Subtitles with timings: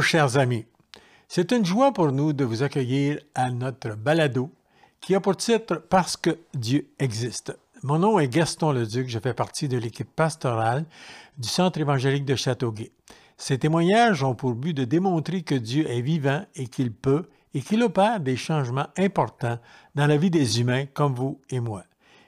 [0.00, 0.66] Chers amis.
[1.28, 4.50] C'est une joie pour nous de vous accueillir à notre balado
[5.00, 7.56] qui a pour titre Parce que Dieu existe.
[7.82, 10.84] Mon nom est Gaston Leduc, je fais partie de l'équipe pastorale
[11.38, 12.92] du Centre évangélique de Châteauguay.
[13.36, 17.60] Ces témoignages ont pour but de démontrer que Dieu est vivant et qu'il peut et
[17.60, 19.58] qu'il opère des changements importants
[19.94, 21.84] dans la vie des humains comme vous et moi.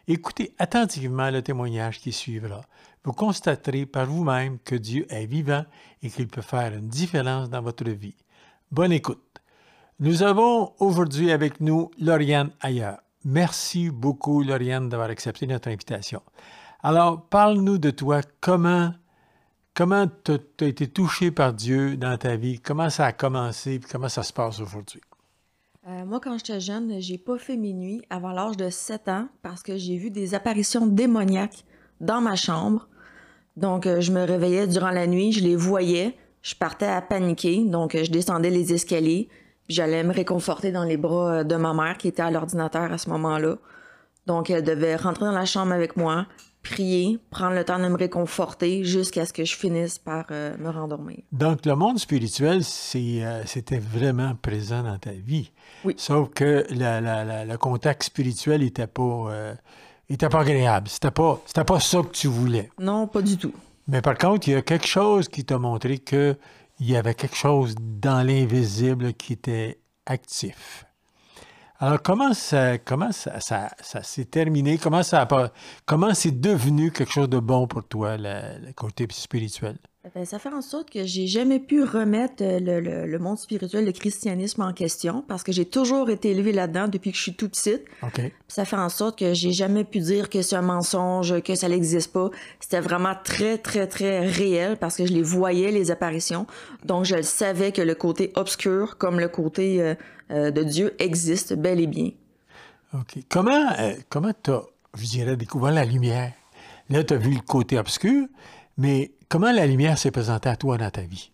[0.09, 2.61] Écoutez attentivement le témoignage qui suivra.
[3.07, 5.65] Vous constaterez par vous-même que Dieu est vivant
[6.03, 8.17] et qu'il peut faire une différence dans votre vie.
[8.73, 9.41] Bonne écoute.
[10.01, 12.95] Nous avons aujourd'hui avec nous Lauriane Ayer.
[13.25, 16.21] Merci beaucoup, Lauriane, d'avoir accepté notre invitation.
[16.83, 18.23] Alors, parle-nous de toi.
[18.41, 18.93] Comment
[19.73, 22.59] comment tu as été touché par Dieu dans ta vie?
[22.59, 25.01] Comment ça a commencé et comment ça se passe aujourd'hui?
[25.87, 29.29] Euh, moi, quand j'étais jeune, j'ai pas fait mes nuits avant l'âge de 7 ans
[29.43, 31.65] parce que j'ai vu des apparitions démoniaques
[32.01, 32.89] dans ma chambre.
[33.57, 37.65] Donc, euh, je me réveillais durant la nuit, je les voyais, je partais à paniquer,
[37.65, 39.29] donc euh, je descendais les escaliers,
[39.67, 42.99] puis j'allais me réconforter dans les bras de ma mère qui était à l'ordinateur à
[42.99, 43.57] ce moment-là.
[44.27, 46.27] Donc, elle devait rentrer dans la chambre avec moi,
[46.63, 51.19] prier, prendre le temps de me réconforter jusqu'à ce que je finisse par me rendormir.
[51.31, 55.53] Donc, le monde spirituel, c'était vraiment présent dans ta vie.
[55.85, 55.95] Oui.
[55.97, 59.55] Sauf que le contact spirituel n'était pas, euh,
[60.15, 60.89] était pas agréable.
[60.89, 62.71] C'était pas, c'était pas ça que tu voulais.
[62.79, 63.53] Non, pas du tout.
[63.89, 66.37] Mais par contre, il y a quelque chose qui t'a montré qu'il
[66.81, 70.85] y avait quelque chose dans l'invisible qui était actif.
[71.79, 74.79] Alors, comment ça, comment ça, ça, s'est terminé?
[74.79, 75.29] Comment ça
[75.85, 79.77] comment c'est devenu quelque chose de bon pour toi, le côté spirituel?
[80.07, 83.85] Eh ben, ça fait en sorte que j'ai jamais pu remettre euh, le, monde spirituel,
[83.85, 87.35] le christianisme en question, parce que j'ai toujours été élevé là-dedans depuis que je suis
[87.35, 87.83] toute petite.
[88.47, 91.69] Ça fait en sorte que j'ai jamais pu dire que c'est un mensonge, que ça
[91.69, 92.31] n'existe pas.
[92.61, 96.47] C'était vraiment très, très, très réel parce que je les voyais, les apparitions.
[96.85, 99.95] Donc, je savais que le côté obscur, comme le côté euh,
[100.31, 102.11] euh, de Dieu, existe bel et bien.
[102.95, 103.25] OK.
[103.29, 103.75] Comment
[104.09, 104.63] comment tu as,
[104.97, 106.33] je dirais, découvert la lumière?
[106.91, 108.29] Là, tu as vu le côté obscur,
[108.79, 111.31] mais comment la lumière s'est présentée à toi dans ta vie?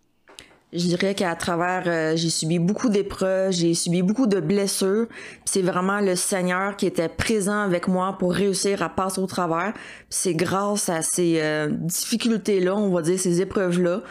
[0.72, 5.06] Je dirais qu'à travers, euh, j'ai subi beaucoup d'épreuves, j'ai subi beaucoup de blessures.
[5.44, 9.74] C'est vraiment le Seigneur qui était présent avec moi pour réussir à passer au travers.
[10.08, 14.02] C'est grâce à ces euh, difficultés-là, on va dire ces épreuves-là,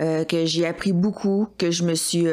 [0.00, 2.26] euh, que j'ai appris beaucoup, que je me suis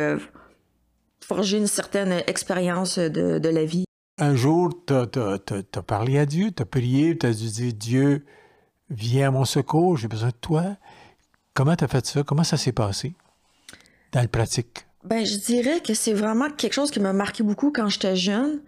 [1.25, 3.85] forgé une certaine expérience de, de, la vie.
[4.17, 8.25] Un jour, tu as, parlé à Dieu, tu as prié, tu as dit Dieu,
[8.89, 10.63] viens à mon secours, j'ai besoin de toi.
[11.53, 12.23] Comment tu as fait ça?
[12.23, 13.13] Comment ça s'est passé
[14.11, 14.85] dans le pratique?
[15.03, 18.59] Ben, je dirais que c'est vraiment quelque chose qui m'a marqué beaucoup quand j'étais jeune.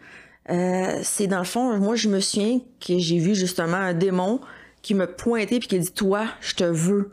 [0.50, 4.40] Euh, c'est dans le fond, moi, je me souviens que j'ai vu justement un démon
[4.82, 7.12] qui me pointait puis qui a dit Toi, je te veux.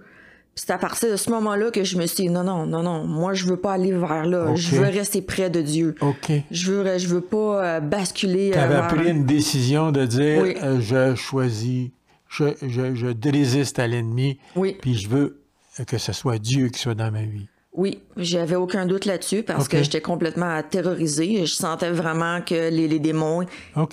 [0.54, 3.04] C'est à partir de ce moment-là que je me suis dit non, non, non, non,
[3.04, 4.56] moi je veux pas aller vers là.
[4.56, 5.94] Je veux rester près de Dieu.
[6.00, 6.32] OK.
[6.50, 8.50] Je veux, je veux pas euh, basculer.
[8.52, 11.90] Tu avais euh, pris une décision de dire je choisis
[12.28, 14.76] je, je, résiste à l'ennemi, oui.
[14.80, 15.42] puis je veux
[15.86, 17.48] que ce soit Dieu qui soit dans ma vie.
[17.72, 21.46] Oui, j'avais aucun doute là-dessus parce que j'étais complètement terrorisée.
[21.46, 23.46] Je sentais vraiment que les, les démons,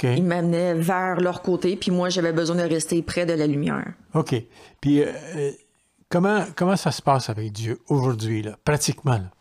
[0.04, 3.94] ils m'amenaient vers leur côté, puis moi, j'avais besoin de rester près de la lumière.
[4.16, 4.34] OK.
[4.82, 5.52] Puis, euh, euh,
[6.10, 9.20] comment, comment ça se passe avec Dieu aujourd'hui, là, pratiquement?
[9.20, 9.32] Là?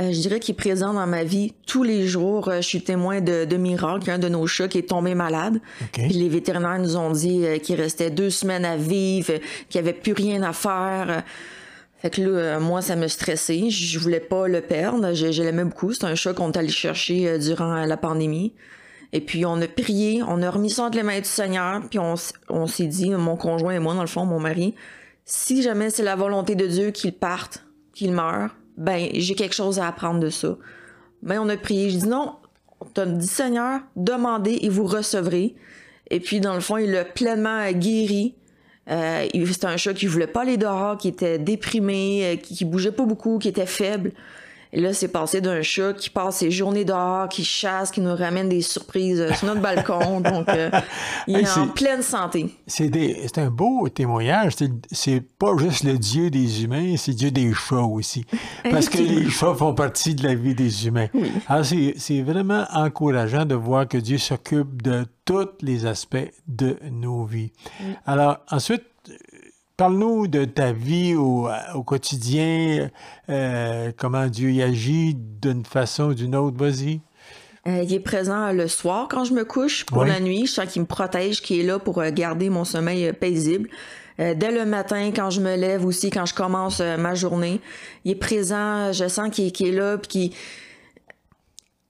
[0.00, 2.48] Euh, je dirais qu'il est présent dans ma vie tous les jours.
[2.48, 5.60] Euh, je suis témoin de, de Miracle, un de nos chats qui est tombé malade.
[5.96, 9.34] les vétérinaires nous ont dit euh, qu'il restait deux semaines à vivre,
[9.68, 11.22] qu'il n'y avait plus rien à faire.
[11.98, 13.68] Fait que là, moi, ça me stressait.
[13.68, 15.12] Je voulais pas le perdre.
[15.12, 15.92] Je, l'aimais beaucoup.
[15.92, 18.54] C'est un chat qu'on est allé chercher durant la pandémie.
[19.12, 21.98] Et puis, on a prié, on a remis ça entre les mains du Seigneur, puis
[21.98, 22.14] on,
[22.48, 24.76] on s'est dit, mon conjoint et moi, dans le fond, mon mari,
[25.24, 29.78] si jamais c'est la volonté de Dieu qu'il parte, qu'il meure, ben j'ai quelque chose
[29.78, 30.56] à apprendre de ça.
[31.22, 32.36] Mais ben, on a prié, je dis non,
[32.80, 35.54] on dit Seigneur, demandez et vous recevrez.
[36.10, 38.34] Et puis dans le fond, il l'a pleinement guéri.
[38.90, 42.64] Euh, C'était un chat qui voulait pas aller dehors, qui était déprimé, euh, qui, qui
[42.64, 44.12] bougeait pas beaucoup, qui était faible.
[44.72, 48.14] Et là, c'est passé d'un chat qui passe ses journées dehors, qui chasse, qui nous
[48.14, 50.20] ramène des surprises euh, sur notre balcon.
[50.20, 50.70] Donc, euh,
[51.26, 52.54] il est, en pleine santé.
[52.66, 54.52] C'est un beau témoignage.
[54.92, 58.24] C'est pas juste le Dieu des humains, c'est Dieu des chats aussi.
[58.70, 61.08] Parce que les chats font partie de la vie des humains.
[61.48, 67.24] Alors, c'est vraiment encourageant de voir que Dieu s'occupe de tous les aspects de nos
[67.24, 67.52] vies.
[68.06, 68.82] Alors, ensuite,
[69.80, 71.48] Parle-nous de ta vie au,
[71.86, 72.90] quotidien,
[73.30, 76.58] euh, comment Dieu y agit d'une façon ou d'une autre?
[76.58, 77.00] Vas-y.
[77.66, 80.44] Euh, il est présent le soir quand je me couche pour la nuit.
[80.44, 83.70] Je sens qu'il me protège, qu'il est là pour euh, garder mon sommeil paisible.
[84.20, 87.58] euh, dès le matin, quand je me lève aussi, quand je commence euh, ma journée.
[88.04, 90.32] Il est présent, je sens qu'il est là, puis qu'il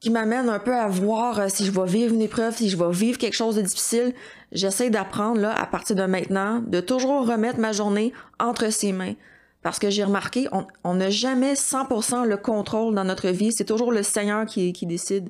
[0.01, 2.77] qui m'amène un peu à voir euh, si je vais vivre une épreuve, si je
[2.77, 4.15] vais vivre quelque chose de difficile.
[4.51, 9.15] J'essaie d'apprendre, là, à partir de maintenant, de toujours remettre ma journée entre ses mains.
[9.63, 10.49] Parce que j'ai remarqué,
[10.85, 13.53] on n'a jamais 100% le contrôle dans notre vie.
[13.53, 15.29] C'est toujours le Seigneur qui, décide.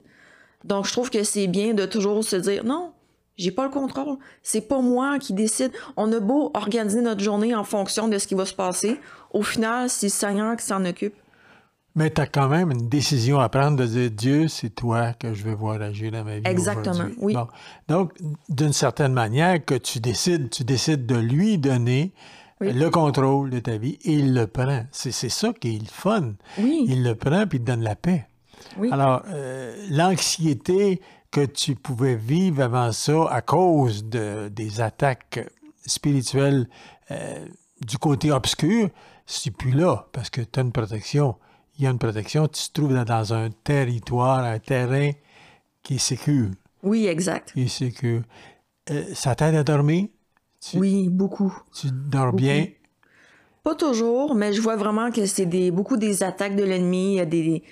[0.62, 2.92] Donc, je trouve que c'est bien de toujours se dire, non,
[3.36, 4.18] j'ai pas le contrôle.
[4.44, 5.72] C'est pas moi qui décide.
[5.96, 9.00] On a beau organiser notre journée en fonction de ce qui va se passer.
[9.32, 11.16] Au final, c'est le Seigneur qui s'en occupe.
[11.94, 15.34] Mais tu as quand même une décision à prendre de dire Dieu, c'est toi que
[15.34, 16.42] je vais voir agir dans ma vie.
[16.44, 17.34] Exactement, oui.
[17.88, 18.12] Donc,
[18.48, 22.12] d'une certaine manière, que tu décides, tu décides de lui donner
[22.60, 24.84] le contrôle de ta vie et il le prend.
[24.92, 26.34] C'est ça qui est le fun.
[26.58, 26.84] Oui.
[26.86, 28.26] Il le prend puis il te donne la paix.
[28.76, 28.90] Oui.
[28.92, 31.00] Alors, euh, l'anxiété
[31.30, 35.40] que tu pouvais vivre avant ça à cause de, des attaques
[35.86, 36.68] spirituelles
[37.10, 37.46] euh,
[37.80, 38.90] du côté obscur,
[39.26, 41.36] c'est plus là parce que tu as une protection
[41.80, 45.12] il y a une protection, tu te trouves dans un territoire, un terrain
[45.82, 46.50] qui est sécur.
[46.82, 47.52] Oui, exact.
[47.54, 48.20] Qui est sécur.
[48.90, 50.08] Euh, ça t'aide à dormir?
[50.74, 51.56] oui, beaucoup.
[51.74, 52.66] Tu dors bien?
[53.64, 57.62] Pas toujours, mais je vois vraiment que c'est des, beaucoup des attaques de l'ennemi des,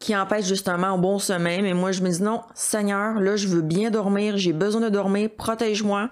[0.00, 1.62] qui empêchent justement un bon sommeil.
[1.62, 4.88] Mais moi, je me dis non, Seigneur, là, je veux bien dormir, j'ai besoin de
[4.88, 6.10] dormir, protège-moi.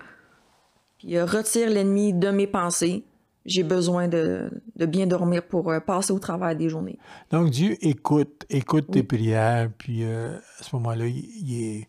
[0.99, 3.05] Puis euh, retire l'ennemi de mes pensées
[3.45, 6.99] j'ai besoin de, bien dormir pour euh, passer au travail des journées.
[7.31, 11.87] Donc Dieu écoute, écoute tes prières, puis euh, à ce moment-là, il,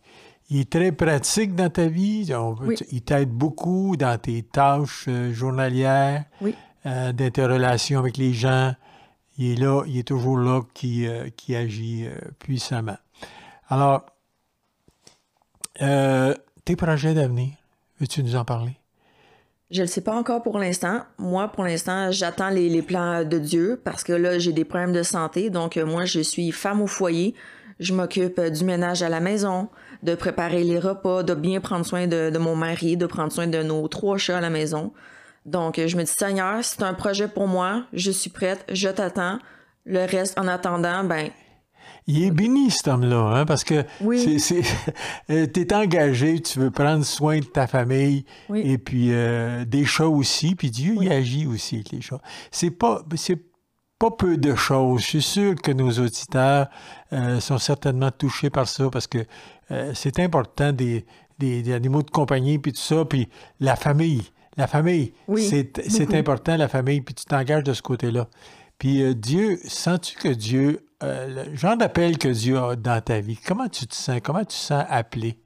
[0.50, 2.30] est, très pratique dans ta vie.
[2.90, 6.24] Il t'aide beaucoup dans tes tâches euh, journalières,
[6.84, 8.74] dans tes relations avec les gens.
[9.38, 11.06] Il est là, il est toujours là qui,
[11.36, 12.06] qui agit
[12.38, 12.98] puissamment.
[13.68, 14.04] Alors,
[15.80, 17.54] tes projets d'avenir,
[17.98, 18.76] veux-tu nous en parler?
[19.74, 21.00] Je ne sais pas encore pour l'instant.
[21.18, 25.02] Moi, pour l'instant, j'attends les, plans de Dieu parce que là, j'ai des problèmes de
[25.02, 25.50] santé.
[25.50, 27.34] Donc, euh, moi, je suis femme au foyer.
[27.80, 29.68] Je m'occupe euh, du ménage à la maison,
[30.04, 33.64] de préparer les repas, de bien prendre soin de, mon mari, de prendre soin de
[33.64, 34.92] nos trois chats à la maison.
[35.44, 37.82] Donc, euh, je me dis, Seigneur, c'est un projet pour moi.
[37.92, 38.64] Je suis prête.
[38.70, 39.40] Je t'attends.
[39.86, 41.30] Le reste, en attendant, ben,
[42.06, 44.38] il est béni, cet homme-là, hein, parce que oui.
[45.30, 48.24] Euh, tu es engagé, tu veux prendre soin de ta famille
[48.54, 52.20] et puis euh, des chats aussi, puis Dieu il agit aussi avec les chats.
[52.50, 53.42] C'est pas c'est
[53.98, 55.00] pas peu de choses.
[55.00, 56.68] Je suis sûr que nos auditeurs
[57.12, 59.24] euh, sont certainement touchés par ça parce que
[59.94, 61.06] c'est important des,
[61.38, 63.28] des, animaux de compagnie puis tout ça, puis
[63.60, 64.22] la famille.
[64.56, 68.28] La famille, c'est important, la famille, puis tu t'engages de ce côté-là.
[68.84, 73.38] Puis Dieu, sens-tu que Dieu euh, le genre d'appel que Dieu a dans ta vie,
[73.38, 74.20] comment tu te sens?
[74.22, 75.38] Comment tu te sens appelé?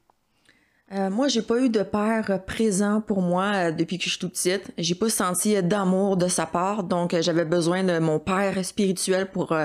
[0.92, 4.18] Euh, moi, j'ai pas eu de père présent pour moi euh, depuis que je suis
[4.18, 4.72] toute petite.
[4.76, 9.56] J'ai pas senti d'amour de sa part, donc j'avais besoin de mon père spirituel pour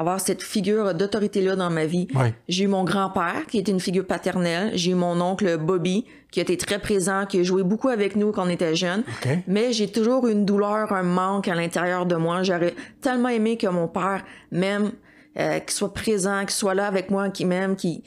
[0.00, 2.08] avoir cette figure d'autorité-là dans ma vie.
[2.48, 4.70] J'ai eu mon grand-père, qui était une figure paternelle.
[4.74, 8.32] J'ai eu mon oncle Bobby, qui été très présent, qui a joué beaucoup avec nous
[8.32, 9.04] quand on était jeunes.
[9.46, 12.42] Mais j'ai toujours une douleur, un manque à l'intérieur de moi.
[12.42, 14.92] J'aurais tellement aimé que mon père m'aime
[15.38, 18.02] euh, qu'il soit présent, qu'il soit là avec moi, qu'il m'aime, qu'il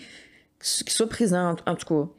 [0.60, 2.10] soit présent, en, tout cas.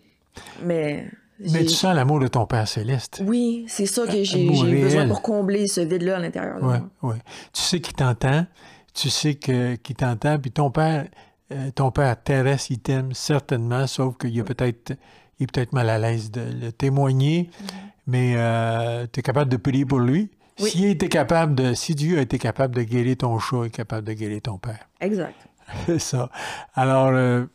[0.62, 1.10] Mais.
[1.40, 3.20] Mais tu sens l'amour de ton Père céleste.
[3.26, 6.80] Oui, c'est ça que j'ai besoin pour combler ce vide-là à l'intérieur de moi.
[7.02, 7.16] Oui,
[7.52, 8.46] Tu sais qu'il t'entend,
[8.94, 11.08] tu sais qu'il t'entend, puis ton Père,
[11.52, 14.94] euh, ton Père terrestre, il t'aime certainement, sauf qu'il est peut-être
[15.38, 17.74] il est peut-être mal à l'aise de le témoigner, mm-hmm.
[18.06, 20.30] mais euh, tu es capable de prier pour lui.
[20.56, 23.70] Si, était capable de, si Dieu a été capable de guérir ton chat, il est
[23.70, 24.88] capable de guérir ton père.
[25.00, 25.34] Exact.
[25.86, 26.30] C'est ça.
[26.74, 27.46] Alors, euh,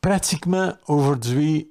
[0.00, 1.70] pratiquement aujourd'hui,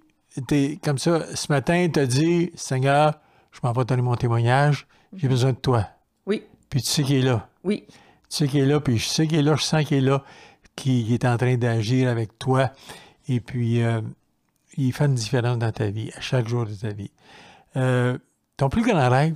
[0.83, 3.19] comme ça, ce matin, tu as dit, Seigneur,
[3.51, 5.87] je m'en vais donner mon témoignage, j'ai besoin de toi.
[6.27, 6.43] Oui.
[6.69, 7.49] Puis tu sais qu'il est là.
[7.63, 7.87] Oui.
[8.29, 10.01] Tu sais qu'il est là, puis je sais qu'il est là, je sens qu'il est
[10.01, 10.23] là,
[10.75, 12.71] qu'il est en train d'agir avec toi.
[13.27, 14.01] Et puis, euh,
[14.77, 17.11] il fait une différence dans ta vie, à chaque jour de ta vie.
[17.75, 18.17] Euh,
[18.57, 19.35] ton plus grand rêve,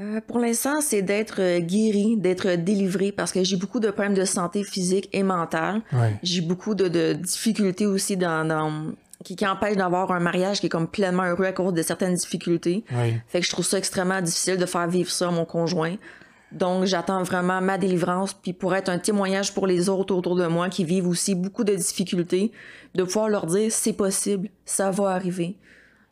[0.00, 4.24] euh, pour l'instant, c'est d'être guéri, d'être délivré, parce que j'ai beaucoup de problèmes de
[4.24, 5.82] santé physique et mentale.
[6.22, 8.92] J'ai beaucoup de, difficultés aussi dans,
[9.22, 12.14] qui, qui empêchent d'avoir un mariage qui est comme pleinement heureux à cause de certaines
[12.14, 12.84] difficultés.
[13.28, 15.94] Fait que je trouve ça extrêmement difficile de faire vivre ça à mon conjoint.
[16.54, 20.46] Donc, j'attends vraiment ma délivrance, puis pour être un témoignage pour les autres autour de
[20.46, 22.52] moi qui vivent aussi beaucoup de difficultés,
[22.94, 25.56] de pouvoir leur dire c'est possible, ça va arriver.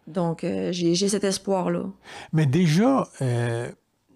[0.08, 1.84] Donc, euh, j'ai cet espoir-là.
[2.32, 3.70] Mais déjà, euh,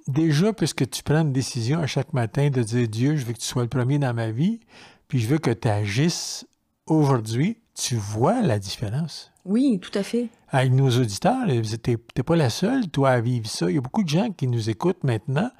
[0.08, 3.38] déjà, puisque tu prends une décision à chaque matin de dire Dieu, je veux que
[3.38, 4.58] tu sois le premier dans ma vie,
[5.06, 6.44] puis je veux que tu agisses
[6.86, 9.32] aujourd'hui, tu vois la différence.
[9.46, 10.28] Oui, tout à fait.
[10.50, 13.70] Avec nos auditeurs, tu n'es pas la seule, toi, à vivre ça.
[13.70, 15.50] Il y a beaucoup de gens qui nous écoutent maintenant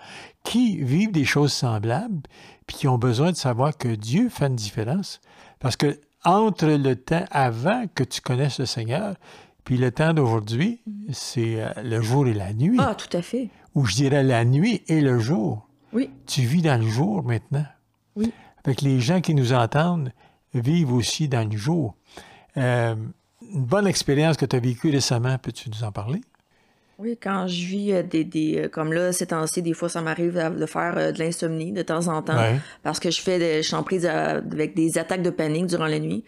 [0.42, 2.22] qui vivent des choses semblables
[2.66, 5.20] puis qui ont besoin de savoir que Dieu fait une différence.
[5.60, 9.14] Parce que entre le temps avant que tu connaisses le Seigneur,
[9.64, 10.80] puis le temps d'aujourd'hui,
[11.12, 12.78] c'est euh, le jour et la nuit.
[12.80, 13.50] Ah, tout à fait.
[13.74, 15.68] Ou je dirais la nuit et le jour.
[15.92, 16.10] Oui.
[16.26, 17.66] Tu vis dans le jour maintenant.
[18.14, 18.32] Oui.
[18.64, 20.12] Avec les gens qui nous entendent
[20.54, 21.94] vivent aussi dans le jour.
[22.56, 22.94] Euh,
[23.52, 26.20] une bonne expérience que tu as vécue récemment, peux-tu nous en parler?
[26.98, 30.34] Oui, quand je vis euh, des, des comme là, ces temps-ci, des fois, ça m'arrive
[30.58, 32.58] de faire de l'insomnie de temps en temps.
[32.82, 35.86] Parce que je fais des, je suis en prise avec des attaques de panique durant
[35.86, 36.24] la nuit.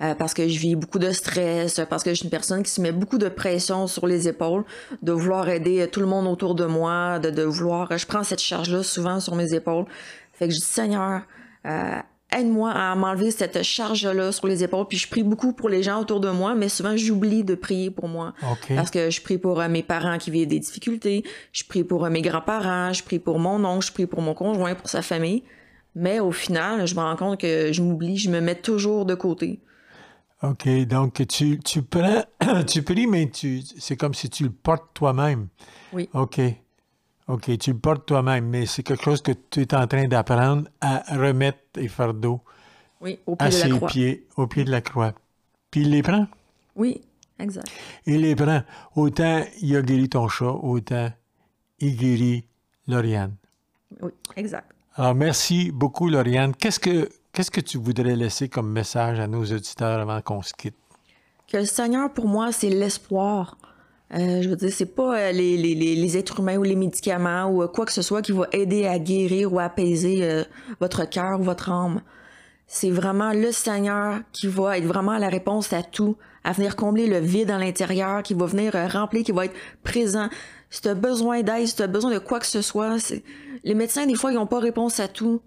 [0.00, 2.70] Euh, parce que je vis beaucoup de stress, parce que je suis une personne qui
[2.70, 4.64] se met beaucoup de pression sur les épaules,
[5.00, 7.96] de vouloir aider tout le monde autour de moi, de, de vouloir...
[7.96, 9.84] Je prends cette charge-là souvent sur mes épaules.
[10.32, 11.22] Fait que je dis, Seigneur,
[11.66, 11.98] euh,
[12.32, 14.86] aide-moi à m'enlever cette charge-là sur les épaules.
[14.88, 17.90] Puis je prie beaucoup pour les gens autour de moi, mais souvent j'oublie de prier
[17.90, 18.34] pour moi.
[18.68, 22.08] Parce que je prie pour euh, mes parents qui vivent des difficultés, je prie pour
[22.08, 25.42] mes grands-parents, je prie pour mon oncle, je prie pour mon conjoint, pour sa famille.
[25.94, 29.14] Mais au final, je me rends compte que je m'oublie, je me mets toujours de
[29.14, 29.60] côté.
[30.42, 32.24] OK, donc tu, tu prends,
[32.66, 35.48] tu pries, mais tu, c'est comme si tu le portes toi-même.
[35.92, 36.08] Oui.
[36.14, 36.40] OK.
[37.28, 40.68] OK, tu le portes toi-même, mais c'est quelque chose que tu es en train d'apprendre
[40.80, 42.40] à remettre tes fardeaux
[43.00, 43.88] oui, au pied à de la ses croix.
[43.88, 45.14] pieds, au pied de la croix.
[45.70, 46.26] Puis il les prend?
[46.76, 47.00] Oui,
[47.38, 47.70] exact.
[48.06, 48.62] Il les prend.
[48.96, 51.10] Autant il a guéri ton chat, autant
[51.78, 52.44] il guérit
[52.86, 53.36] Lauriane.
[54.00, 54.70] Oui, exact.
[54.96, 56.54] Alors, merci beaucoup, Lauriane.
[56.54, 60.52] Qu'est-ce que Qu'est-ce que tu voudrais laisser comme message à nos auditeurs avant qu'on se
[60.52, 60.76] quitte?
[61.50, 63.56] Que le Seigneur, pour moi, c'est l'espoir.
[64.14, 67.46] Euh, je veux dire, c'est pas euh, les, les, les, êtres humains ou les médicaments
[67.46, 70.44] ou euh, quoi que ce soit qui va aider à guérir ou à apaiser
[70.80, 72.02] votre cœur ou votre âme.
[72.66, 77.06] C'est vraiment le Seigneur qui va être vraiment la réponse à tout, à venir combler
[77.06, 80.28] le vide à l'intérieur, qui va venir remplir, qui va être présent.
[80.68, 82.96] Si tu as besoin d'aide, si tu as besoin de quoi que ce soit,
[83.64, 85.40] les médecins, des fois, ils n'ont pas réponse à tout.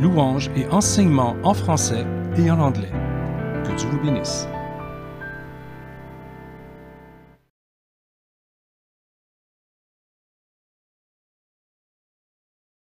[0.00, 2.06] louanges et enseignements en français
[2.38, 2.92] et en anglais.
[3.64, 4.48] Que Dieu vous bénisse.